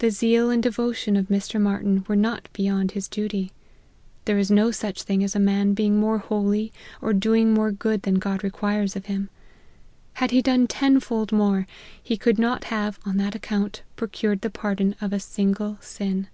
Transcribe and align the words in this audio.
The 0.00 0.10
zeal 0.10 0.50
and 0.50 0.62
devotion 0.62 1.16
of 1.16 1.28
Mr. 1.28 1.58
Martyn 1.58 2.04
were 2.06 2.14
not 2.16 2.50
beyond 2.52 2.90
his 2.90 3.08
duty. 3.08 3.50
There 4.26 4.36
is 4.36 4.50
no 4.50 4.70
such 4.70 5.04
thing 5.04 5.24
as 5.24 5.34
a 5.34 5.40
man 5.40 5.72
being 5.72 5.98
more 5.98 6.18
holy, 6.18 6.70
or 7.00 7.14
doing 7.14 7.54
more 7.54 7.72
good 7.72 8.02
than 8.02 8.16
God 8.16 8.44
re 8.44 8.50
quires 8.50 8.94
of 8.94 9.06
him. 9.06 9.30
Had 10.20 10.32
he 10.32 10.42
done 10.42 10.66
tenfold 10.66 11.32
more, 11.32 11.66
he 12.02 12.18
could 12.18 12.38
not 12.38 12.64
have, 12.64 12.98
on 13.06 13.16
that 13.16 13.34
account, 13.34 13.82
procured 13.96 14.42
the 14.42 14.50
pardon 14.50 14.94
of 15.00 15.14
a 15.14 15.18
single 15.18 15.78
sin. 15.80 16.28